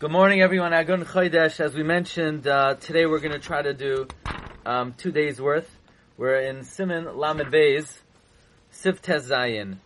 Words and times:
Good 0.00 0.12
morning, 0.12 0.40
everyone. 0.42 0.70
Agun 0.70 1.04
Chodesh. 1.04 1.58
As 1.58 1.74
we 1.74 1.82
mentioned, 1.82 2.46
uh, 2.46 2.74
today 2.74 3.04
we're 3.04 3.18
going 3.18 3.32
to 3.32 3.40
try 3.40 3.62
to 3.62 3.74
do 3.74 4.06
um, 4.64 4.94
two 4.96 5.10
days 5.10 5.40
worth. 5.40 5.68
We're 6.16 6.38
in 6.38 6.62
Simon 6.62 7.18
Lamed 7.18 7.46
Beis, 7.46 7.98
Siftez 8.72 9.28
Zayin. 9.28 9.78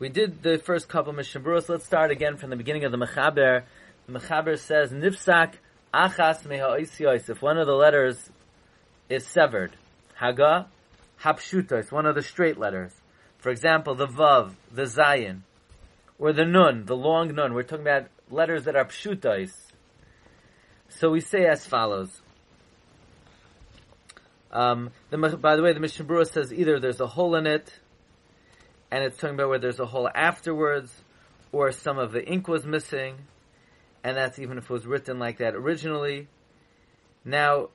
We 0.00 0.08
did 0.08 0.42
the 0.42 0.58
first 0.58 0.88
couple 0.88 1.12
Mishnah 1.12 1.40
Let's 1.68 1.84
start 1.84 2.10
again 2.10 2.36
from 2.36 2.50
the 2.50 2.56
beginning 2.56 2.84
of 2.84 2.90
the 2.90 2.98
Mechaber. 2.98 3.62
The 4.08 4.18
Mechaber 4.18 4.58
says, 4.58 4.90
Nifsak 4.90 5.52
Achas 5.94 6.42
Meha 6.42 7.30
If 7.30 7.40
one 7.40 7.56
of 7.56 7.68
the 7.68 7.74
letters 7.74 8.28
is 9.08 9.24
severed, 9.24 9.76
Haga 10.16 10.66
Hapshutos, 11.22 11.92
one 11.92 12.06
of 12.06 12.16
the 12.16 12.22
straight 12.22 12.58
letters. 12.58 12.92
For 13.38 13.50
example, 13.50 13.94
the 13.94 14.08
Vav, 14.08 14.54
the 14.72 14.82
Zayin, 14.82 15.42
or 16.18 16.32
the 16.32 16.44
Nun, 16.44 16.86
the 16.86 16.96
long 16.96 17.32
Nun. 17.32 17.54
We're 17.54 17.62
talking 17.62 17.86
about 17.86 18.08
letters 18.30 18.64
that 18.64 18.76
are 18.76 18.84
pshutais. 18.84 19.52
So 20.88 21.10
we 21.10 21.20
say 21.20 21.46
as 21.46 21.66
follows. 21.66 22.10
Um, 24.52 24.90
the, 25.10 25.18
by 25.36 25.56
the 25.56 25.62
way, 25.62 25.72
the 25.72 25.80
Mishnah 25.80 26.04
Berurah 26.04 26.26
says 26.26 26.52
either 26.52 26.80
there's 26.80 27.00
a 27.00 27.06
hole 27.06 27.36
in 27.36 27.46
it, 27.46 27.72
and 28.90 29.04
it's 29.04 29.16
talking 29.16 29.34
about 29.34 29.48
where 29.48 29.60
there's 29.60 29.78
a 29.78 29.86
hole 29.86 30.08
afterwards, 30.12 30.92
or 31.52 31.70
some 31.70 31.98
of 31.98 32.12
the 32.12 32.24
ink 32.24 32.48
was 32.48 32.64
missing, 32.64 33.16
and 34.02 34.16
that's 34.16 34.38
even 34.38 34.58
if 34.58 34.64
it 34.64 34.70
was 34.70 34.86
written 34.86 35.18
like 35.18 35.38
that 35.38 35.54
originally. 35.54 36.26
Now, 37.24 37.68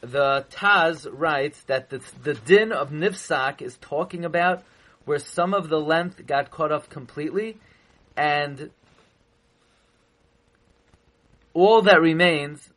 the 0.00 0.46
Taz 0.50 1.08
writes 1.10 1.60
that 1.64 1.90
the, 1.90 2.00
the 2.22 2.34
din 2.34 2.72
of 2.72 2.90
Nifsak 2.90 3.62
is 3.62 3.76
talking 3.80 4.24
about 4.24 4.62
where 5.04 5.18
some 5.18 5.54
of 5.54 5.68
the 5.68 5.80
length 5.80 6.26
got 6.26 6.50
cut 6.50 6.72
off 6.72 6.88
completely, 6.88 7.58
and 8.16 8.70
all 11.52 11.82
that 11.82 12.00
remains 12.00 12.70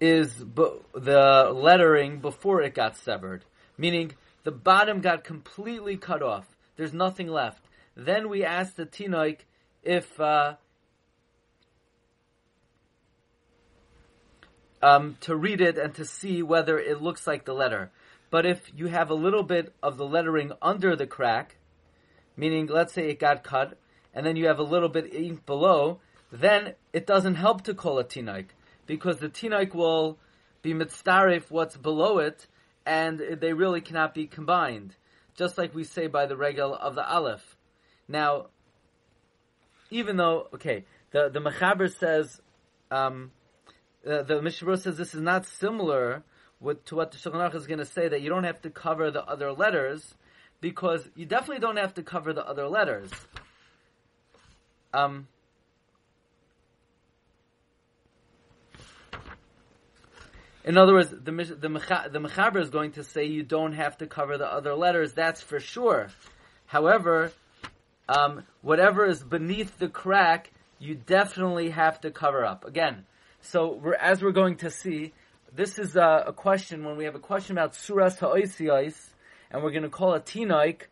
is 0.00 0.36
the 0.36 1.52
lettering 1.54 2.18
before 2.18 2.60
it 2.60 2.74
got 2.74 2.96
severed, 2.96 3.44
meaning 3.78 4.12
the 4.44 4.50
bottom 4.50 5.00
got 5.00 5.22
completely 5.22 5.96
cut 5.96 6.22
off. 6.22 6.56
There's 6.76 6.92
nothing 6.92 7.28
left. 7.28 7.64
Then 7.94 8.28
we 8.28 8.44
asked 8.44 8.76
the 8.76 8.86
tinoik 8.86 9.40
if 9.82 10.20
uh, 10.20 10.54
um, 14.82 15.16
to 15.20 15.36
read 15.36 15.60
it 15.60 15.78
and 15.78 15.94
to 15.94 16.04
see 16.04 16.42
whether 16.42 16.78
it 16.78 17.00
looks 17.00 17.26
like 17.26 17.44
the 17.44 17.54
letter. 17.54 17.90
But 18.30 18.46
if 18.46 18.72
you 18.74 18.86
have 18.88 19.10
a 19.10 19.14
little 19.14 19.42
bit 19.42 19.72
of 19.82 19.98
the 19.98 20.06
lettering 20.06 20.52
under 20.60 20.96
the 20.96 21.06
crack, 21.06 21.56
meaning 22.36 22.66
let's 22.66 22.92
say 22.92 23.08
it 23.08 23.18
got 23.18 23.42
cut, 23.42 23.78
and 24.14 24.24
then 24.26 24.36
you 24.36 24.46
have 24.46 24.58
a 24.58 24.64
little 24.64 24.88
bit 24.88 25.14
ink 25.14 25.46
below, 25.46 26.00
then 26.30 26.74
it 26.92 27.06
doesn't 27.06 27.34
help 27.34 27.62
to 27.64 27.74
call 27.74 27.98
it 27.98 28.08
tinaik, 28.08 28.46
because 28.86 29.18
the 29.18 29.28
tinaik 29.28 29.74
will 29.74 30.18
be 30.62 30.74
mitzaref 30.74 31.50
what's 31.50 31.76
below 31.76 32.18
it, 32.18 32.46
and 32.86 33.18
they 33.40 33.52
really 33.52 33.80
cannot 33.80 34.14
be 34.14 34.26
combined, 34.26 34.94
just 35.36 35.58
like 35.58 35.74
we 35.74 35.84
say 35.84 36.06
by 36.06 36.26
the 36.26 36.36
regal 36.36 36.74
of 36.74 36.94
the 36.94 37.08
aleph. 37.08 37.56
Now, 38.08 38.46
even 39.90 40.16
though, 40.16 40.48
okay, 40.54 40.84
the, 41.10 41.28
the 41.28 41.40
Mechaber 41.40 41.94
says, 41.94 42.40
um, 42.90 43.30
the 44.02 44.40
Mishnah 44.42 44.76
says 44.78 44.96
this 44.96 45.14
is 45.14 45.20
not 45.20 45.46
similar 45.46 46.24
with, 46.60 46.84
to 46.86 46.96
what 46.96 47.12
the 47.12 47.18
Shulchan 47.18 47.34
Aruch 47.34 47.54
is 47.54 47.66
going 47.66 47.78
to 47.78 47.86
say, 47.86 48.08
that 48.08 48.22
you 48.22 48.30
don't 48.30 48.44
have 48.44 48.62
to 48.62 48.70
cover 48.70 49.10
the 49.10 49.24
other 49.24 49.52
letters, 49.52 50.14
because 50.62 51.06
you 51.16 51.26
definitely 51.26 51.58
don't 51.58 51.76
have 51.76 51.94
to 51.94 52.02
cover 52.02 52.32
the 52.32 52.46
other 52.46 52.68
letters. 52.68 53.10
Um, 54.94 55.26
in 60.64 60.78
other 60.78 60.94
words, 60.94 61.10
the 61.10 61.18
the 61.18 62.08
the 62.10 62.18
mechaber 62.20 62.60
is 62.60 62.70
going 62.70 62.92
to 62.92 63.02
say 63.02 63.24
you 63.24 63.42
don't 63.42 63.72
have 63.72 63.98
to 63.98 64.06
cover 64.06 64.38
the 64.38 64.46
other 64.46 64.74
letters. 64.74 65.12
That's 65.12 65.42
for 65.42 65.58
sure. 65.58 66.08
However, 66.66 67.32
um, 68.08 68.44
whatever 68.62 69.04
is 69.06 69.22
beneath 69.22 69.78
the 69.78 69.88
crack, 69.88 70.52
you 70.78 70.94
definitely 70.94 71.70
have 71.70 72.00
to 72.02 72.12
cover 72.12 72.44
up. 72.44 72.64
Again, 72.64 73.04
so 73.40 73.72
we're, 73.72 73.94
as 73.94 74.22
we're 74.22 74.30
going 74.30 74.58
to 74.58 74.70
see, 74.70 75.12
this 75.52 75.78
is 75.78 75.96
a, 75.96 76.24
a 76.28 76.32
question 76.32 76.84
when 76.84 76.96
we 76.96 77.04
have 77.04 77.16
a 77.16 77.20
question 77.20 77.58
about 77.58 77.72
suras 77.72 78.18
ha'oisiyos, 78.18 79.11
and 79.52 79.62
we're 79.62 79.70
going 79.70 79.82
to 79.82 79.90
call 79.90 80.14
it 80.14 80.24
tinoik, 80.24 80.82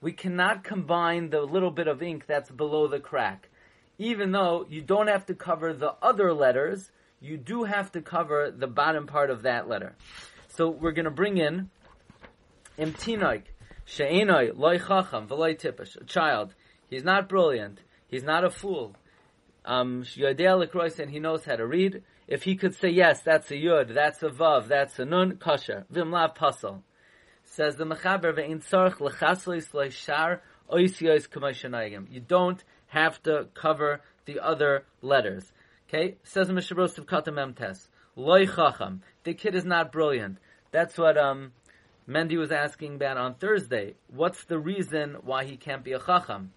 we 0.00 0.12
cannot 0.12 0.62
combine 0.62 1.30
the 1.30 1.40
little 1.40 1.70
bit 1.70 1.88
of 1.88 2.02
ink 2.02 2.26
that's 2.26 2.50
below 2.50 2.86
the 2.86 3.00
crack. 3.00 3.48
Even 3.98 4.30
though 4.30 4.66
you 4.68 4.82
don't 4.82 5.08
have 5.08 5.26
to 5.26 5.34
cover 5.34 5.72
the 5.72 5.94
other 6.02 6.32
letters, 6.32 6.90
you 7.20 7.36
do 7.36 7.64
have 7.64 7.90
to 7.92 8.00
cover 8.00 8.50
the 8.50 8.66
bottom 8.66 9.06
part 9.06 9.30
of 9.30 9.42
that 9.42 9.68
letter. 9.68 9.96
So 10.48 10.68
we're 10.68 10.92
going 10.92 11.06
to 11.06 11.10
bring 11.10 11.38
in 11.38 11.70
imtinoik, 12.78 13.44
she'enoi, 13.84 14.52
loy 14.54 14.78
chacham, 14.78 15.26
v'loy 15.26 15.58
tipish, 15.58 16.00
a 16.00 16.04
child. 16.04 16.54
He's 16.88 17.04
not 17.04 17.28
brilliant. 17.28 17.80
He's 18.08 18.24
not 18.24 18.44
a 18.44 18.50
fool. 18.50 18.96
Um, 19.64 20.04
and 20.16 21.10
he 21.10 21.18
knows 21.18 21.44
how 21.44 21.56
to 21.56 21.66
read. 21.66 22.02
If 22.26 22.42
he 22.44 22.56
could 22.56 22.74
say 22.74 22.88
yes, 22.88 23.20
that's 23.22 23.50
a 23.50 23.54
yud, 23.54 23.94
that's 23.94 24.22
a 24.22 24.28
vav, 24.30 24.68
that's 24.68 24.98
a 24.98 25.04
nun, 25.04 25.36
kosher. 25.36 25.84
Vimlav 25.92 26.36
pasal. 26.36 26.82
Says 27.52 27.74
the 27.74 27.84
Mechaber, 27.84 28.32
ve'in 28.32 28.62
tzarch 28.62 28.98
lechaslis 28.98 29.72
leishar 29.72 30.38
oisiyos 30.70 31.28
k'moshanayim. 31.28 32.06
You 32.08 32.20
don't 32.20 32.62
have 32.86 33.20
to 33.24 33.48
cover 33.54 34.02
the 34.24 34.38
other 34.38 34.84
letters. 35.02 35.52
Okay? 35.88 36.14
Says 36.22 36.46
the 36.46 36.52
Mishabros 36.52 36.96
of 36.96 37.08
Kata 37.08 37.32
Memtes. 37.32 37.88
Loi 38.14 38.46
chacham. 38.46 39.02
The 39.24 39.34
kid 39.34 39.56
is 39.56 39.64
not 39.64 39.90
brilliant. 39.90 40.38
That's 40.70 40.96
what, 40.96 41.18
um, 41.18 41.50
Mendy 42.08 42.38
was 42.38 42.52
asking 42.52 42.94
about 42.94 43.16
on 43.16 43.34
Thursday. 43.34 43.94
What's 44.06 44.44
the 44.44 44.58
reason 44.58 45.16
why 45.22 45.44
he 45.44 45.56
can't 45.56 45.82
be 45.82 45.92
a 45.92 45.98
chacham? 45.98 46.52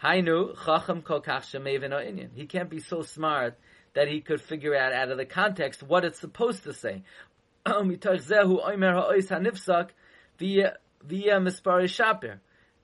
Hainu 0.00 0.54
chacham 0.64 1.02
kokach. 1.02 2.30
He 2.36 2.46
can't 2.46 2.70
be 2.70 2.78
so 2.78 3.02
smart 3.02 3.58
that 3.94 4.06
he 4.06 4.20
could 4.20 4.40
figure 4.40 4.76
out 4.76 4.92
out 4.92 5.10
of 5.10 5.18
the 5.18 5.26
context 5.26 5.82
what 5.82 6.04
it's 6.04 6.20
supposed 6.20 6.62
to 6.62 6.72
say. 6.72 7.02
via 10.40 10.78
via 11.04 11.38
mispari 11.38 11.84
shapir. 11.84 12.40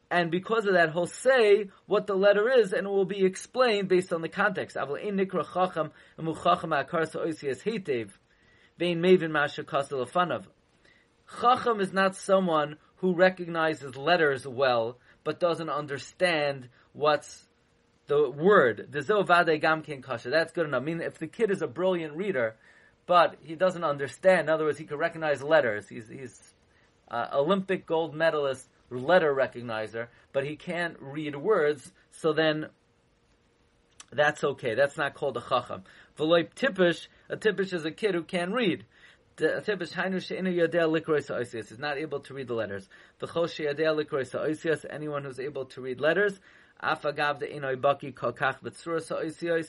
And 0.09 0.31
because 0.31 0.67
of 0.67 0.75
that, 0.75 0.93
he'll 0.93 1.07
say 1.07 1.69
what 1.87 2.07
the 2.07 2.15
letter 2.15 2.49
is, 2.49 2.73
and 2.73 2.87
it 2.87 2.91
will 2.91 3.05
be 3.05 3.25
explained 3.25 3.89
based 3.89 4.13
on 4.13 4.23
the 4.23 4.29
context. 4.29 4.77
Chacham 4.77 5.91
emuchacham 6.17 6.71
akarsa 6.71 7.27
oisias 7.27 7.63
hitev 7.65 8.11
vein 8.79 9.01
maven 9.01 9.33
masha 9.33 9.65
kasel. 9.65 10.47
Chacham 11.41 11.81
is 11.81 11.93
not 11.93 12.15
someone 12.15 12.77
who 12.99 13.15
recognizes 13.15 13.97
letters 13.97 14.47
well, 14.47 14.99
but 15.25 15.41
doesn't 15.41 15.69
understand 15.69 16.69
what's 16.93 17.45
the 18.07 18.31
word. 18.31 18.87
That's 18.93 19.09
good 20.53 20.67
enough. 20.67 20.83
I 20.83 20.85
mean, 20.85 21.01
if 21.01 21.19
the 21.19 21.27
kid 21.27 21.51
is 21.51 21.63
a 21.63 21.67
brilliant 21.67 22.15
reader, 22.15 22.55
but 23.07 23.37
he 23.43 23.57
doesn't 23.57 23.83
understand, 23.83 24.43
in 24.43 24.49
other 24.51 24.65
words, 24.65 24.79
he 24.79 24.85
can 24.85 24.99
recognize 24.99 25.43
letters. 25.43 25.89
He's, 25.89 26.09
he's 26.09 26.55
uh, 27.09 27.29
Olympic 27.33 27.87
gold 27.87 28.15
medalist 28.15 28.67
letter 28.91 29.35
recognizer, 29.35 30.09
but 30.33 30.45
he 30.45 30.57
can't 30.57 30.97
read 31.01 31.37
words, 31.37 31.93
so 32.13 32.33
then 32.33 32.67
that's 34.13 34.45
okay. 34.45 34.75
That's 34.75 34.97
not 34.97 35.15
called 35.15 35.37
a 35.37 35.41
chacham. 35.41 35.83
V'loy 36.19 36.49
tipish, 36.55 37.09
a 37.29 37.37
tipish 37.37 37.73
is 37.73 37.85
a 37.85 37.91
kid 37.91 38.15
who 38.15 38.23
can't 38.23 38.53
read. 38.53 38.85
A 39.39 39.61
tipish 39.61 39.93
hainu 39.93 40.23
she'inu 40.23 40.55
yadea 40.55 40.89
likrois 40.89 41.29
ha'oisias 41.29 41.71
is 41.73 41.79
not 41.79 41.99
able 41.99 42.21
to 42.21 42.35
read 42.35 42.49
the 42.49 42.55
letters. 42.55 42.89
V'chol 43.21 43.51
she'yadea 43.51 44.05
likrois 44.05 44.33
ha'oisias, 44.33 44.87
anyone 44.89 45.25
who's 45.25 45.41
able 45.41 45.67
to 45.67 45.81
read 45.81 46.01
letters, 46.01 46.39
afagav 46.83 47.41
de 47.41 47.49
inoi 47.49 47.77
baki 47.77 48.15
kolkach 48.15 48.63
b'tzuras 48.63 49.09
ha'oisios, 49.09 49.69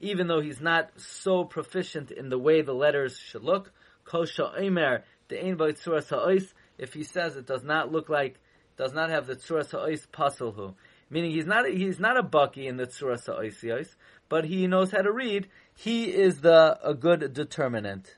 even 0.00 0.26
though 0.26 0.40
he's 0.40 0.60
not 0.60 0.90
so 0.96 1.44
proficient 1.44 2.10
in 2.10 2.28
the 2.28 2.38
way 2.38 2.62
the 2.62 2.74
letters 2.74 3.18
should 3.18 3.44
look, 3.44 3.72
kol 4.04 4.24
sha'omer 4.24 5.02
de 5.28 5.42
ein 5.42 5.56
b'tzuras 5.56 6.08
ha'ois, 6.08 6.52
if 6.80 6.94
he 6.94 7.04
says 7.04 7.36
it 7.36 7.46
does 7.46 7.62
not 7.62 7.92
look 7.92 8.08
like, 8.08 8.40
does 8.76 8.94
not 8.94 9.10
have 9.10 9.26
the 9.26 9.36
tzura 9.36 9.68
sa'ois 9.68 9.98
pasalhu. 10.12 10.74
Meaning 11.10 11.32
he's 11.32 11.46
not, 11.46 11.68
he's 11.68 12.00
not 12.00 12.16
a 12.16 12.22
baki 12.22 12.66
in 12.66 12.78
the 12.78 12.86
tzura 12.86 13.22
sa'oisios, 13.22 13.94
but 14.30 14.46
he 14.46 14.66
knows 14.66 14.90
how 14.90 15.02
to 15.02 15.12
read. 15.12 15.48
He 15.74 16.04
is 16.04 16.40
the, 16.40 16.78
a 16.82 16.94
good 16.94 17.34
determinant. 17.34 18.16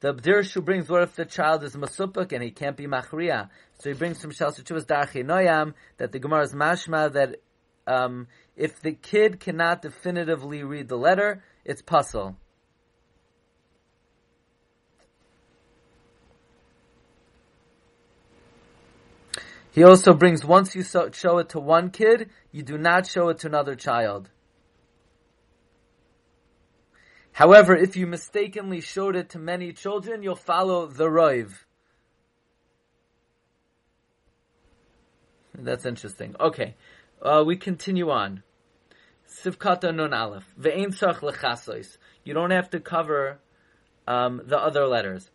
The 0.00 0.12
Bdirshu 0.12 0.64
brings 0.64 0.88
what 0.88 1.02
if 1.02 1.14
the 1.14 1.24
child 1.24 1.62
is 1.62 1.76
masupuk 1.76 2.32
and 2.32 2.42
he 2.42 2.50
can't 2.50 2.76
be 2.76 2.86
machriya. 2.86 3.48
So 3.78 3.90
he 3.90 3.94
brings 3.94 4.20
from 4.20 4.32
Shal 4.32 4.52
Chuvas 4.52 4.84
Darchi 4.84 5.24
Noyam 5.24 5.74
that 5.98 6.10
the 6.10 6.18
Gemara 6.18 6.42
is 6.42 6.54
mashma 6.54 7.12
that 7.12 7.36
um, 7.86 8.26
if 8.56 8.80
the 8.80 8.92
kid 8.92 9.38
cannot 9.38 9.80
definitively 9.80 10.64
read 10.64 10.88
the 10.88 10.96
letter, 10.96 11.44
it's 11.64 11.82
pasul. 11.82 12.36
He 19.76 19.84
also 19.84 20.14
brings 20.14 20.42
once 20.42 20.74
you 20.74 20.82
show 20.82 21.36
it 21.36 21.50
to 21.50 21.60
one 21.60 21.90
kid, 21.90 22.30
you 22.50 22.62
do 22.62 22.78
not 22.78 23.06
show 23.06 23.28
it 23.28 23.40
to 23.40 23.48
another 23.48 23.74
child. 23.74 24.30
However, 27.32 27.76
if 27.76 27.94
you 27.94 28.06
mistakenly 28.06 28.80
showed 28.80 29.16
it 29.16 29.28
to 29.30 29.38
many 29.38 29.74
children, 29.74 30.22
you'll 30.22 30.34
follow 30.34 30.86
the 30.86 31.04
roiv. 31.04 31.52
That's 35.52 35.84
interesting. 35.84 36.36
Okay, 36.40 36.74
uh, 37.20 37.44
we 37.46 37.58
continue 37.58 38.08
on. 38.08 38.44
Sivkata 39.28 39.94
nun 39.94 40.14
aleph. 40.14 40.54
Ve'ein 40.58 40.86
tzach 40.86 41.18
lechasois. 41.18 41.98
You 42.24 42.32
don't 42.32 42.50
have 42.50 42.70
to 42.70 42.80
cover 42.80 43.40
um, 44.08 44.40
the 44.42 44.56
other 44.58 44.86
letters. 44.86 45.28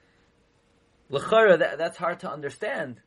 L'chara, 1.11 1.59
that, 1.59 1.77
that's 1.77 1.97
hard 1.97 2.21
to 2.21 2.31
understand 2.31 3.01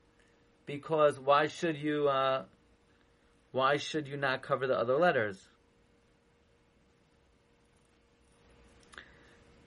because 0.66 1.19
why 1.19 1.49
should 1.49 1.76
you 1.76 2.08
uh, 2.08 2.44
why 3.52 3.76
should 3.76 4.08
you 4.08 4.16
not 4.16 4.43
cover 4.43 4.66
the 4.66 4.78
other 4.78 4.96
letters? 4.96 5.40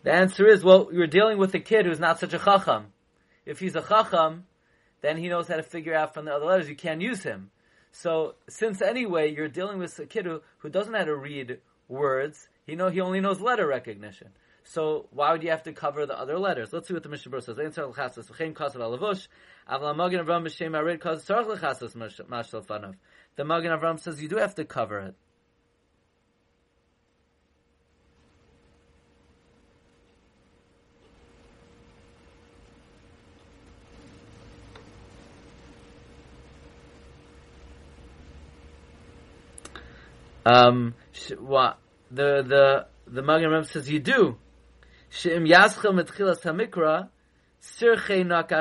The 0.03 0.13
answer 0.13 0.47
is, 0.47 0.63
well, 0.63 0.89
you're 0.91 1.07
dealing 1.07 1.37
with 1.37 1.53
a 1.53 1.59
kid 1.59 1.85
who's 1.85 1.99
not 1.99 2.19
such 2.19 2.33
a 2.33 2.39
chacham. 2.39 2.93
If 3.45 3.59
he's 3.59 3.75
a 3.75 3.81
chacham, 3.81 4.45
then 5.01 5.17
he 5.17 5.27
knows 5.27 5.47
how 5.47 5.57
to 5.57 5.63
figure 5.63 5.93
out 5.93 6.13
from 6.13 6.25
the 6.25 6.33
other 6.33 6.45
letters. 6.45 6.69
You 6.69 6.75
can't 6.75 7.01
use 7.01 7.23
him. 7.23 7.51
So, 7.91 8.35
since 8.47 8.81
anyway 8.81 9.33
you're 9.33 9.47
dealing 9.47 9.79
with 9.79 9.97
a 9.99 10.05
kid 10.05 10.25
who, 10.25 10.41
who 10.59 10.69
doesn't 10.69 10.91
know 10.91 10.99
how 10.99 11.05
to 11.05 11.15
read 11.15 11.59
words, 11.87 12.47
he 12.65 12.75
know 12.75 12.89
he 12.89 13.01
only 13.01 13.21
knows 13.21 13.39
letter 13.39 13.67
recognition. 13.67 14.29
So 14.69 15.07
why 15.11 15.31
would 15.31 15.43
you 15.43 15.49
have 15.51 15.63
to 15.63 15.71
cover 15.71 16.05
the 16.05 16.19
other 16.19 16.37
letters? 16.37 16.73
Let's 16.73 16.89
see 16.89 16.93
what 16.93 17.03
the 17.03 17.09
Mishnah 17.09 17.31
Berurah 17.31 17.43
says. 17.43 17.55
The 23.35 23.45
Magen 23.45 23.71
Avram 23.71 23.99
says 23.99 24.21
you 24.21 24.27
do 24.27 24.37
have 24.37 24.55
to 24.55 24.65
cover 24.65 24.99
it. 24.99 25.15
Um, 40.45 40.93
what 41.39 41.77
the 42.09 42.41
the 42.41 42.87
the 43.05 43.21
Magen 43.21 43.49
Avram 43.49 43.65
says 43.65 43.89
you 43.89 43.99
do. 43.99 44.37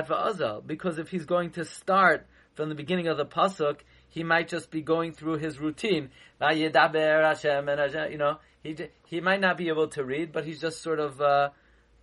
Va'azal. 0.09 0.67
Because 0.67 0.99
if 0.99 1.09
he's 1.09 1.25
going 1.25 1.51
to 1.51 1.65
start 1.65 2.27
from 2.55 2.69
the 2.69 2.75
beginning 2.75 3.09
of 3.09 3.17
the 3.17 3.27
pasuk, 3.27 3.81
he 4.09 4.23
might 4.23 4.49
just 4.49 4.71
be 4.71 4.81
going 4.81 5.13
through 5.13 5.39
his 5.39 5.59
routine. 5.59 6.11
You 6.41 8.19
know, 8.19 8.39
he 8.63 8.77
he 9.05 9.21
might 9.21 9.41
not 9.41 9.59
be 9.59 9.69
able 9.69 9.89
to 9.89 10.05
read, 10.05 10.33
but 10.33 10.45
he's 10.45 10.61
just 10.61 10.83
sort 10.83 11.01
of 11.01 11.21
uh, 11.21 11.51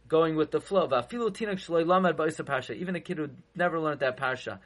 going 0.08 0.36
with 0.36 0.52
the 0.52 0.62
flow. 0.62 0.88
Even 0.88 2.96
a 2.96 3.00
kid 3.00 3.18
who 3.18 3.30
never 3.56 3.80
learned 3.80 4.02
that 4.02 4.18
parsha. 4.18 4.60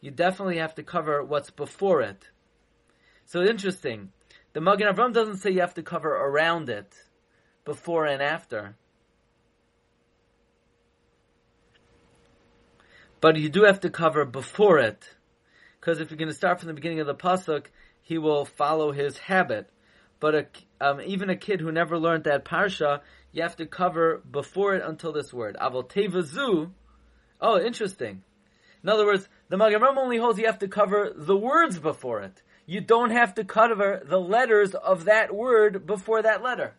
You 0.00 0.10
definitely 0.10 0.58
have 0.58 0.74
to 0.74 0.82
cover 0.82 1.22
what's 1.22 1.50
before 1.50 2.02
it. 2.02 2.28
So 3.26 3.42
interesting. 3.42 4.10
The 4.58 4.64
Magen 4.64 4.92
Avram 4.92 5.12
doesn't 5.12 5.36
say 5.36 5.52
you 5.52 5.60
have 5.60 5.74
to 5.74 5.84
cover 5.84 6.10
around 6.10 6.68
it, 6.68 6.92
before 7.64 8.06
and 8.06 8.20
after. 8.20 8.74
But 13.20 13.36
you 13.36 13.48
do 13.50 13.62
have 13.62 13.78
to 13.82 13.88
cover 13.88 14.24
before 14.24 14.80
it, 14.80 15.08
because 15.78 16.00
if 16.00 16.10
you're 16.10 16.18
going 16.18 16.26
to 16.26 16.34
start 16.34 16.58
from 16.58 16.66
the 16.66 16.74
beginning 16.74 16.98
of 16.98 17.06
the 17.06 17.14
pasuk, 17.14 17.66
he 18.02 18.18
will 18.18 18.44
follow 18.46 18.90
his 18.90 19.16
habit. 19.16 19.70
But 20.18 20.34
a, 20.34 20.46
um, 20.80 21.02
even 21.02 21.30
a 21.30 21.36
kid 21.36 21.60
who 21.60 21.70
never 21.70 21.96
learned 21.96 22.24
that 22.24 22.44
parsha, 22.44 23.02
you 23.30 23.42
have 23.42 23.54
to 23.58 23.66
cover 23.66 24.20
before 24.28 24.74
it 24.74 24.82
until 24.84 25.12
this 25.12 25.32
word. 25.32 25.56
Avol 25.60 25.88
tevazu. 25.88 26.72
Oh, 27.40 27.60
interesting. 27.60 28.24
In 28.82 28.88
other 28.88 29.06
words, 29.06 29.28
the 29.50 29.56
Magen 29.56 29.80
Avram 29.80 29.98
only 29.98 30.18
holds 30.18 30.36
you 30.36 30.46
have 30.46 30.58
to 30.58 30.66
cover 30.66 31.12
the 31.14 31.36
words 31.36 31.78
before 31.78 32.22
it 32.22 32.42
you 32.68 32.82
don't 32.82 33.12
have 33.12 33.34
to 33.36 33.44
cover 33.44 34.02
the 34.04 34.20
letters 34.20 34.74
of 34.74 35.06
that 35.06 35.34
word 35.34 35.86
before 35.86 36.20
that 36.20 36.42
letter. 36.42 36.74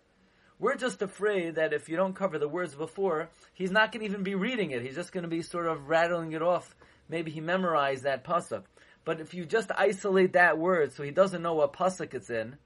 We're 0.60 0.76
just 0.76 1.02
afraid 1.02 1.56
that 1.56 1.74
if 1.74 1.90
you 1.90 1.96
don't 1.96 2.14
cover 2.14 2.38
the 2.38 2.48
words 2.48 2.76
before, 2.76 3.30
he's 3.56 3.72
not 3.72 3.92
going 3.92 4.02
to 4.02 4.06
even 4.06 4.22
be 4.22 4.36
reading 4.36 4.70
it. 4.70 4.84
He's 4.84 4.94
just 4.94 5.12
going 5.12 5.24
to 5.24 5.28
be 5.28 5.42
sort 5.42 5.66
of 5.66 5.90
rattling 5.90 6.34
it 6.34 6.44
off. 6.44 6.76
Maybe 7.10 7.32
he 7.32 7.42
memorized 7.42 8.04
that 8.04 8.24
pasuk. 8.24 8.66
But 9.04 9.20
if 9.20 9.34
you 9.34 9.48
just 9.48 9.72
isolate 9.76 10.34
that 10.34 10.60
word 10.60 10.94
so 10.94 11.02
he 11.02 11.10
doesn't 11.10 11.42
know 11.42 11.56
what 11.56 11.74
pasuk 11.74 12.14
it's 12.14 12.30
in, 12.30 12.58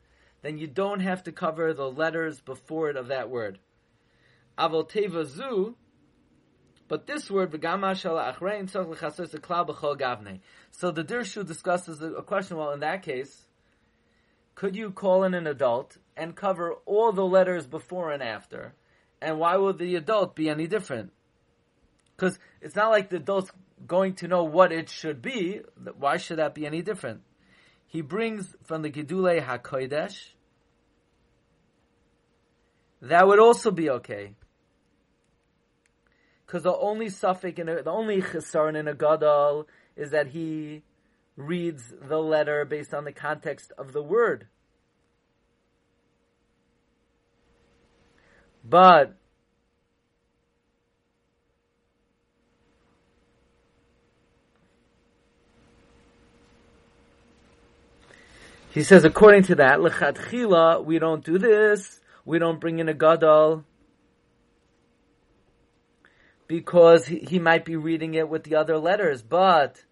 then 0.41 0.57
you 0.57 0.67
don't 0.67 0.99
have 0.99 1.23
to 1.23 1.31
cover 1.31 1.73
the 1.73 1.89
letters 1.89 2.41
before 2.41 2.89
it 2.89 2.97
of 2.97 3.07
that 3.07 3.29
word. 3.29 3.57
Avoteva 4.57 5.25
zu 5.25 5.77
but 6.87 7.07
this 7.07 7.31
word. 7.31 7.51
So 7.51 7.57
the 7.59 7.67
Dirshu 11.03 11.45
discusses 11.45 12.01
a 12.01 12.21
question, 12.21 12.57
well, 12.57 12.71
in 12.71 12.79
that 12.81 13.03
case, 13.03 13.45
could 14.55 14.75
you 14.75 14.91
call 14.91 15.23
in 15.23 15.33
an 15.33 15.47
adult 15.47 15.97
and 16.15 16.35
cover 16.35 16.73
all 16.85 17.11
the 17.11 17.25
letters 17.25 17.65
before 17.65 18.11
and 18.11 18.21
after? 18.21 18.73
And 19.21 19.39
why 19.39 19.57
would 19.57 19.77
the 19.77 19.95
adult 19.95 20.35
be 20.35 20.49
any 20.49 20.67
different? 20.67 21.11
Because 22.15 22.37
it's 22.61 22.75
not 22.75 22.91
like 22.91 23.09
the 23.09 23.17
adult's 23.17 23.51
going 23.87 24.15
to 24.15 24.27
know 24.27 24.43
what 24.43 24.71
it 24.71 24.89
should 24.89 25.21
be. 25.21 25.61
Why 25.97 26.17
should 26.17 26.37
that 26.37 26.53
be 26.53 26.65
any 26.65 26.81
different? 26.81 27.21
He 27.87 28.01
brings 28.01 28.53
from 28.63 28.81
the 28.81 28.91
Gedule 28.91 29.41
HaKodesh, 29.41 30.17
that 33.01 33.27
would 33.27 33.39
also 33.39 33.71
be 33.71 33.89
okay 33.89 34.33
because 36.53 36.61
the 36.65 36.77
only 36.77 37.09
suffix 37.09 37.57
in 37.57 37.67
a, 37.67 37.81
the 37.81 37.89
only 37.89 38.21
chesaron 38.21 38.77
in 38.79 38.87
a 38.87 38.93
gadol 38.93 39.67
is 39.95 40.11
that 40.11 40.27
he 40.27 40.83
reads 41.35 41.91
the 41.99 42.19
letter 42.19 42.63
based 42.63 42.93
on 42.93 43.05
the 43.05 43.11
context 43.11 43.71
of 43.75 43.91
the 43.91 44.03
word. 44.03 44.45
But 48.63 49.15
he 58.69 58.83
says, 58.83 59.03
according 59.03 59.41
to 59.45 59.55
that, 59.55 59.79
lechatchila, 59.79 60.85
we 60.85 60.99
don't 60.99 61.25
do 61.25 61.39
this. 61.39 61.99
We 62.25 62.37
don't 62.37 62.61
bring 62.61 62.77
in 62.77 62.89
a 62.89 62.93
gadol 62.93 63.65
because 66.53 67.07
he, 67.07 67.39
might 67.39 67.65
be 67.65 67.75
reading 67.75 68.13
it 68.13 68.29
with 68.29 68.43
the 68.43 68.53
other 68.53 68.77
letters, 68.77 69.23
but 69.23 69.83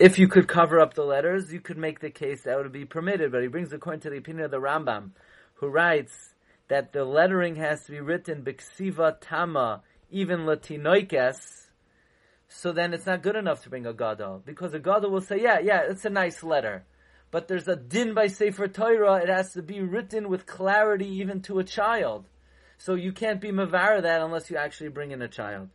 if 0.00 0.18
you 0.18 0.26
could 0.26 0.48
cover 0.48 0.80
up 0.80 0.94
the 0.94 1.04
letters, 1.04 1.52
you 1.52 1.60
could 1.60 1.78
make 1.78 2.00
the 2.00 2.10
case 2.10 2.42
that 2.42 2.56
would 2.56 2.72
be 2.72 2.84
permitted. 2.84 3.30
But 3.30 3.42
he 3.42 3.46
brings 3.46 3.72
according 3.72 4.00
to 4.00 4.10
the 4.10 4.16
opinion 4.16 4.46
of 4.46 4.50
the 4.50 4.56
Rambam, 4.56 5.10
who 5.54 5.68
writes 5.68 6.34
that 6.66 6.92
the 6.92 7.04
lettering 7.04 7.54
has 7.54 7.84
to 7.84 7.92
be 7.92 8.00
written 8.00 8.42
biksiva 8.42 9.18
tama, 9.20 9.82
even 10.10 10.40
latinoikes. 10.40 11.68
So 12.48 12.72
then 12.72 12.94
it's 12.94 13.06
not 13.06 13.22
good 13.22 13.36
enough 13.36 13.62
to 13.62 13.70
bring 13.70 13.86
a 13.86 13.94
gadol 13.94 14.42
because 14.44 14.74
a 14.74 14.80
gadol 14.80 15.12
will 15.12 15.20
say, 15.20 15.40
"Yeah, 15.40 15.60
yeah, 15.60 15.82
it's 15.88 16.04
a 16.04 16.10
nice 16.10 16.42
letter." 16.42 16.84
But 17.36 17.48
there's 17.48 17.68
a 17.68 17.76
din 17.76 18.14
by 18.14 18.28
Sefer 18.28 18.66
Torah, 18.66 19.16
it 19.16 19.28
has 19.28 19.52
to 19.52 19.60
be 19.60 19.82
written 19.82 20.30
with 20.30 20.46
clarity 20.46 21.20
even 21.20 21.42
to 21.42 21.58
a 21.58 21.64
child. 21.64 22.24
So 22.78 22.94
you 22.94 23.12
can't 23.12 23.42
be 23.42 23.52
Mavara 23.52 24.00
that 24.00 24.22
unless 24.22 24.48
you 24.48 24.56
actually 24.56 24.88
bring 24.88 25.10
in 25.10 25.20
a 25.20 25.28
child. 25.28 25.68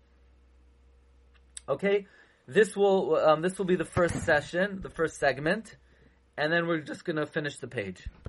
Okay? 1.69 2.07
This 2.47 2.75
will, 2.75 3.15
um, 3.15 3.43
this 3.43 3.59
will 3.59 3.67
be 3.67 3.75
the 3.75 3.85
first 3.85 4.25
session, 4.25 4.79
the 4.81 4.89
first 4.89 5.19
segment, 5.19 5.77
and 6.35 6.51
then 6.51 6.65
we're 6.65 6.79
just 6.79 7.05
gonna 7.05 7.27
finish 7.27 7.57
the 7.57 7.67
page. 7.67 8.07